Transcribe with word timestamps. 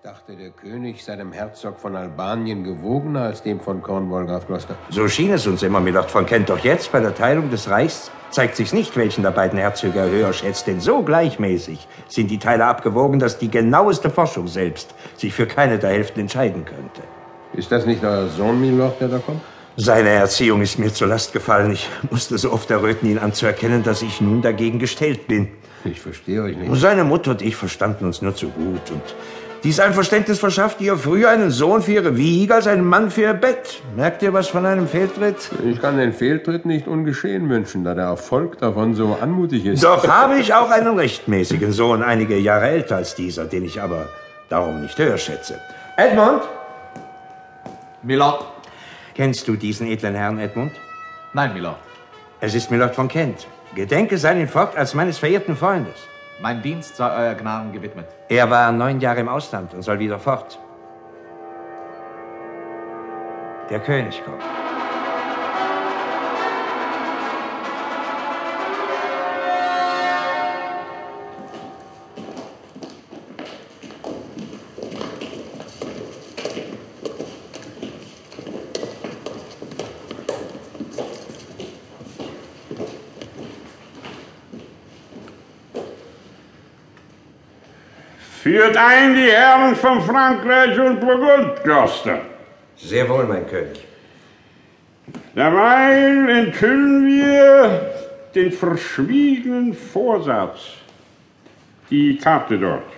Ich 0.00 0.08
dachte, 0.08 0.36
der 0.36 0.50
König 0.50 1.02
sei 1.02 1.16
dem 1.16 1.32
Herzog 1.32 1.80
von 1.80 1.96
Albanien 1.96 2.62
gewogener 2.62 3.22
als 3.22 3.42
dem 3.42 3.58
von 3.58 3.82
Cornwall, 3.82 4.26
Graf 4.26 4.46
Gloucester. 4.46 4.76
So 4.90 5.08
schien 5.08 5.32
es 5.32 5.44
uns 5.48 5.64
immer, 5.64 5.80
Milord 5.80 6.08
von 6.08 6.24
Kent. 6.24 6.48
Doch 6.50 6.60
jetzt, 6.60 6.92
bei 6.92 7.00
der 7.00 7.16
Teilung 7.16 7.50
des 7.50 7.68
Reichs, 7.68 8.12
zeigt 8.30 8.54
sich 8.54 8.72
nicht, 8.72 8.96
welchen 8.96 9.24
der 9.24 9.32
beiden 9.32 9.58
Herzöge 9.58 9.98
er 9.98 10.08
höher 10.08 10.32
schätzt. 10.32 10.68
Denn 10.68 10.78
so 10.78 11.02
gleichmäßig 11.02 11.88
sind 12.06 12.30
die 12.30 12.38
Teile 12.38 12.66
abgewogen, 12.66 13.18
dass 13.18 13.38
die 13.38 13.50
genaueste 13.50 14.08
Forschung 14.08 14.46
selbst 14.46 14.94
sich 15.16 15.34
für 15.34 15.46
keine 15.46 15.80
der 15.80 15.90
Hälften 15.90 16.20
entscheiden 16.20 16.64
könnte. 16.64 17.02
Ist 17.54 17.72
das 17.72 17.84
nicht 17.84 18.04
euer 18.04 18.28
Sohn, 18.28 18.60
Milord, 18.60 19.00
der 19.00 19.08
da 19.08 19.18
kommt? 19.18 19.40
Seine 19.74 20.10
Erziehung 20.10 20.62
ist 20.62 20.78
mir 20.78 20.94
zur 20.94 21.08
Last 21.08 21.32
gefallen. 21.32 21.72
Ich 21.72 21.88
musste 22.08 22.38
so 22.38 22.52
oft 22.52 22.70
erröten, 22.70 23.10
ihn 23.10 23.18
anzuerkennen, 23.18 23.82
dass 23.82 24.02
ich 24.02 24.20
nun 24.20 24.42
dagegen 24.42 24.78
gestellt 24.78 25.26
bin. 25.26 25.48
Ich 25.84 26.00
verstehe 26.00 26.42
euch 26.44 26.56
nicht. 26.56 26.72
Seine 26.76 27.02
Mutter 27.02 27.32
und 27.32 27.42
ich 27.42 27.56
verstanden 27.56 28.04
uns 28.04 28.22
nur 28.22 28.36
zu 28.36 28.48
gut. 28.48 28.90
Und 28.92 29.02
dies 29.64 29.80
Einverständnis 29.80 30.38
verschaffte 30.38 30.84
ihr 30.84 30.96
früher 30.96 31.30
einen 31.30 31.50
Sohn 31.50 31.82
für 31.82 31.92
ihre 31.92 32.16
Wiege 32.16 32.54
als 32.54 32.68
einen 32.68 32.84
Mann 32.84 33.10
für 33.10 33.22
ihr 33.22 33.34
Bett. 33.34 33.82
Merkt 33.96 34.22
ihr 34.22 34.32
was 34.32 34.46
von 34.48 34.64
einem 34.64 34.86
Fehltritt? 34.86 35.50
Ich 35.64 35.80
kann 35.80 35.98
den 35.98 36.12
Fehltritt 36.12 36.64
nicht 36.64 36.86
ungeschehen 36.86 37.48
wünschen, 37.48 37.82
da 37.82 37.94
der 37.94 38.04
Erfolg 38.04 38.58
davon 38.58 38.94
so 38.94 39.18
anmutig 39.20 39.66
ist. 39.66 39.82
Doch 39.82 40.06
habe 40.06 40.38
ich 40.38 40.54
auch 40.54 40.70
einen 40.70 40.96
rechtmäßigen 40.96 41.72
Sohn, 41.72 42.02
einige 42.04 42.38
Jahre 42.38 42.68
älter 42.68 42.96
als 42.96 43.16
dieser, 43.16 43.46
den 43.46 43.64
ich 43.64 43.82
aber 43.82 44.08
darum 44.48 44.80
nicht 44.82 44.96
höher 44.96 45.18
schätze. 45.18 45.60
Edmund? 45.96 46.42
Milord? 48.02 48.44
Kennst 49.14 49.48
du 49.48 49.56
diesen 49.56 49.88
edlen 49.88 50.14
Herrn, 50.14 50.38
Edmund? 50.38 50.72
Nein, 51.32 51.52
Milord. 51.52 51.78
Es 52.40 52.54
ist 52.54 52.70
Milord 52.70 52.94
von 52.94 53.08
Kent. 53.08 53.48
Gedenke 53.74 54.18
seinen 54.18 54.46
fort 54.46 54.76
als 54.76 54.94
meines 54.94 55.18
verehrten 55.18 55.56
Freundes. 55.56 55.96
Mein 56.40 56.62
Dienst 56.62 56.94
sei 56.96 57.10
euer 57.10 57.34
Gnaden 57.34 57.72
gewidmet. 57.72 58.06
Er 58.28 58.48
war 58.48 58.70
neun 58.70 59.00
Jahre 59.00 59.20
im 59.20 59.28
Ausland 59.28 59.74
und 59.74 59.82
soll 59.82 59.98
wieder 59.98 60.20
fort. 60.20 60.58
Der 63.68 63.80
König 63.80 64.22
kommt. 64.24 64.42
Führt 88.48 88.78
ein 88.78 89.14
die 89.14 89.30
Herren 89.30 89.76
von 89.76 90.00
Frankreich 90.00 90.78
und 90.80 91.00
Burgund, 91.00 91.62
Kloster. 91.62 92.22
Sehr 92.78 93.06
wohl, 93.06 93.24
mein 93.24 93.46
König. 93.46 93.84
Derweil 95.36 96.30
enthüllen 96.30 97.06
wir 97.06 97.92
den 98.34 98.50
verschwiegenen 98.50 99.74
Vorsatz. 99.74 100.60
Die 101.90 102.16
Karte 102.16 102.58
dort. 102.58 102.90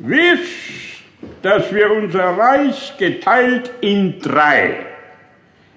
Wisst, 0.00 1.04
dass 1.40 1.72
wir 1.72 1.88
unser 1.92 2.36
Reich 2.36 2.94
geteilt 2.98 3.70
in 3.80 4.18
drei. 4.18 4.86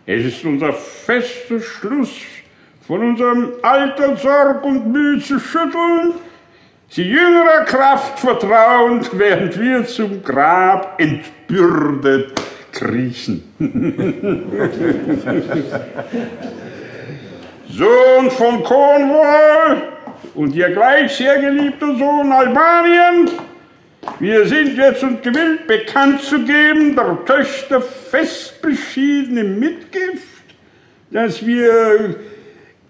Es 0.07 0.25
ist 0.25 0.43
unser 0.43 0.73
fester 0.73 1.61
Schluss, 1.61 2.09
von 2.89 3.01
unserem 3.01 3.53
alter 3.61 4.17
Sorg 4.17 4.63
und 4.63 4.91
Mühe 4.91 5.21
schütteln, 5.21 6.15
sie 6.87 7.03
jüngerer 7.03 7.63
Kraft 7.65 8.17
vertrauend, 8.17 9.11
während 9.13 9.59
wir 9.59 9.85
zum 9.85 10.23
Grab 10.23 10.99
entbürdet 10.99 12.31
kriechen. 12.71 13.43
Sohn 17.69 18.31
von 18.31 18.63
Cornwall 18.63 19.83
und 20.33 20.55
ihr 20.55 20.71
gleich 20.71 21.15
sehr 21.15 21.39
geliebter 21.39 21.95
Sohn 21.95 22.31
Albanien, 22.31 23.29
wir 24.17 24.47
sind 24.47 24.75
jetzt 24.75 25.03
und 25.03 25.21
gewillt 25.21 25.67
bekannt 25.67 26.23
zu 26.23 26.39
geben, 26.39 26.95
der 26.95 27.23
Töchter 27.23 27.83
fest 27.83 28.59
beschiedene 28.63 29.43
Mitgift, 29.43 30.25
dass 31.11 31.45
wir 31.45 32.15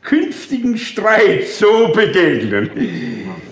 künftigen 0.09 0.75
Streit 0.77 1.47
so 1.47 1.89
begegnen. 1.93 2.71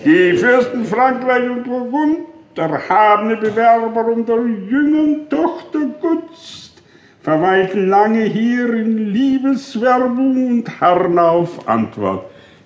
Die 0.04 0.32
Fürsten 0.36 0.84
Frankreich 0.84 1.48
und 1.48 1.62
Burgund, 1.64 2.18
erhabene 2.56 3.36
Bewerber 3.36 4.16
der 4.26 4.44
jüngeren 4.68 5.28
Tochter 5.28 5.78
Gunst, 6.00 6.82
verweilten 7.22 7.88
lange 7.88 8.24
hier 8.24 8.74
in 8.74 9.12
Liebeswerbung 9.12 10.48
und 10.48 10.80
harren 10.80 11.18
auf 11.18 11.68
Antwort. 11.68 12.24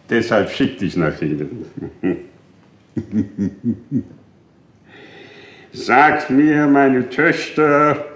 Deshalb 0.09 0.51
schickte 0.51 0.87
ich 0.87 0.97
nach 0.97 1.21
Ihnen. 1.21 1.67
Sagt 5.73 6.31
mir, 6.31 6.67
meine 6.67 7.09
Töchter, 7.11 8.12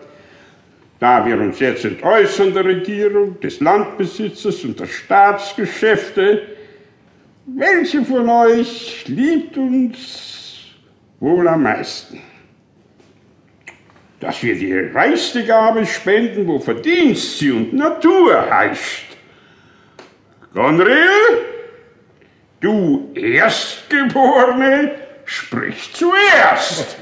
da 0.99 1.25
wir 1.27 1.39
uns 1.39 1.61
jetzt 1.61 1.85
entäußern 1.85 2.55
der 2.55 2.65
Regierung, 2.65 3.39
des 3.41 3.61
Landbesitzes 3.61 4.65
und 4.65 4.81
der 4.81 4.87
Staatsgeschäfte, 4.87 6.43
welche 7.47 8.05
von 8.05 8.29
euch 8.29 9.05
liebt 9.07 9.57
uns 9.57 10.67
wohl 11.21 11.47
am 11.47 11.63
meisten? 11.63 12.21
Dass 14.21 14.43
wir 14.43 14.57
die 14.57 14.73
reichste 14.75 15.45
Gabe 15.45 15.85
spenden, 15.85 16.47
wo 16.47 16.59
Verdienst 16.59 17.39
sie 17.39 17.53
und 17.53 17.73
Natur 17.75 18.51
heischt. 18.51 19.17
Gonril, 20.55 20.97
du 22.61 23.13
Erstgeborene, 23.15 24.93
sprich 25.27 25.93
zuerst. 25.93 26.97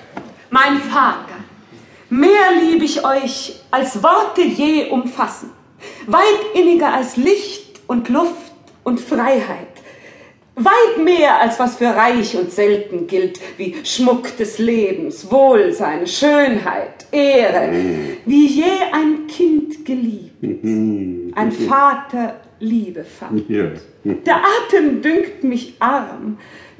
Mein 0.50 0.78
Vater, 0.78 1.36
mehr 2.14 2.52
liebe 2.60 2.84
ich 2.84 3.04
euch, 3.04 3.60
als 3.70 4.02
Worte 4.02 4.42
je 4.42 4.90
umfassen, 4.90 5.50
weit 6.06 6.54
inniger 6.54 6.92
als 6.94 7.16
Licht 7.16 7.80
und 7.86 8.08
Luft 8.08 8.52
und 8.84 9.00
Freiheit, 9.00 9.74
weit 10.54 11.02
mehr 11.02 11.40
als 11.40 11.58
was 11.58 11.76
für 11.76 11.88
reich 11.88 12.36
und 12.36 12.52
selten 12.52 13.06
gilt, 13.06 13.40
wie 13.56 13.74
Schmuck 13.84 14.36
des 14.36 14.58
Lebens, 14.58 15.30
Wohlsein, 15.30 16.06
Schönheit, 16.06 17.06
Ehre, 17.10 17.72
wie 18.24 18.46
je 18.46 18.72
ein 18.92 19.26
Kind 19.26 19.84
geliebt, 19.84 20.42
ein 21.34 21.52
Vater 21.68 22.40
Liebe 22.60 23.04
fand. 23.04 23.48
Der 23.48 24.36
Atem 24.36 25.02
dünkt 25.02 25.42
mich 25.42 25.74
arm, 25.80 26.38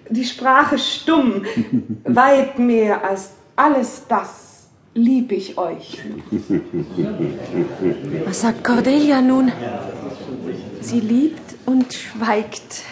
die 0.09 0.25
Sprache 0.25 0.79
stumm, 0.79 1.45
weit 2.05 2.59
mehr 2.59 3.05
als 3.05 3.31
alles 3.57 4.03
das 4.09 4.54
lieb 4.95 5.33
ich 5.33 5.59
euch. 5.59 5.99
Was 8.25 8.41
sagt 8.41 8.65
Cordelia 8.65 9.21
nun? 9.21 9.53
Sie 10.81 11.01
liebt 11.01 11.57
und 11.67 11.93
schweigt. 11.93 12.85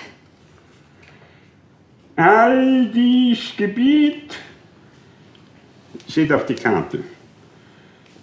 All 2.16 2.86
dies 2.86 3.56
Gebiet 3.56 4.36
steht 6.08 6.32
auf 6.32 6.46
die 6.46 6.54
Karte. 6.54 7.02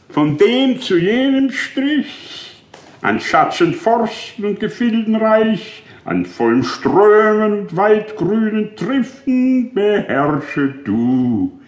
Von 0.09 0.37
dem 0.37 0.79
zu 0.81 0.97
jenem 0.97 1.51
Strich, 1.51 2.63
an 3.01 3.19
Schatzen, 3.19 3.73
Forsten 3.73 4.45
und 4.45 4.59
Gefilden 4.59 5.15
reich, 5.15 5.83
an 6.05 6.25
vollen 6.25 6.63
Strömen 6.63 7.61
und 7.61 7.75
weitgrünen 7.75 8.75
Triften 8.75 9.73
beherrsche 9.73 10.69
du. 10.83 11.58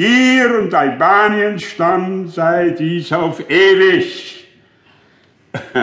Dir 0.00 0.58
und 0.58 0.72
Albaniens 0.72 1.62
Stamm 1.62 2.26
sei 2.30 2.70
dies 2.70 3.12
auf 3.12 3.38
ewig. 3.50 4.46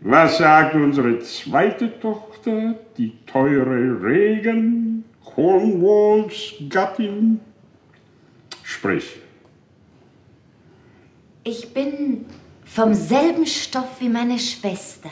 Was 0.00 0.38
sagt 0.38 0.74
unsere 0.74 1.20
zweite 1.20 2.00
Tochter, 2.00 2.76
die 2.96 3.12
teure 3.26 4.02
Regen, 4.02 5.04
Cornwalls 5.22 6.54
Gattin? 6.70 7.40
Sprich. 8.62 9.16
Ich 11.42 11.74
bin 11.74 12.24
vom 12.64 12.94
selben 12.94 13.44
Stoff 13.44 14.00
wie 14.00 14.08
meine 14.08 14.38
Schwester 14.38 15.10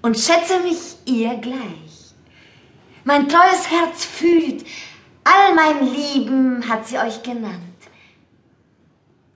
und 0.00 0.16
schätze 0.16 0.60
mich 0.60 0.94
ihr 1.06 1.34
gleich. 1.38 2.03
Mein 3.04 3.28
treues 3.28 3.70
Herz 3.70 4.04
fühlt, 4.04 4.64
all 5.24 5.54
mein 5.54 5.92
Lieben 5.92 6.66
hat 6.66 6.86
sie 6.86 6.98
euch 6.98 7.22
genannt. 7.22 7.60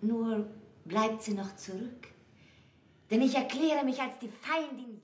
Nur 0.01 0.49
bleibt 0.87 1.23
sie 1.23 1.35
noch 1.35 1.55
zurück, 1.57 2.09
denn 3.11 3.21
ich 3.21 3.35
erkläre 3.35 3.85
mich 3.85 4.01
als 4.01 4.19
die 4.21 4.31
Feindin. 4.31 5.03